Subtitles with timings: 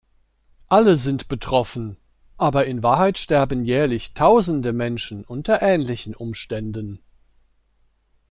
[0.67, 1.95] Alle sind betroffen,
[2.35, 7.03] aber in Wahrheit sterben jährlich Tausende Menschen unter ähnlichen Umständen.